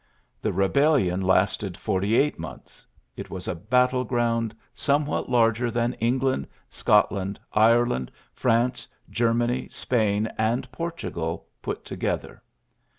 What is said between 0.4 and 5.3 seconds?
The Eebellion lasted forty eight months. It was a battle ground somewhat